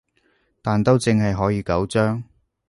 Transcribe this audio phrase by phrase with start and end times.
[0.63, 2.23] 但都淨係可以九張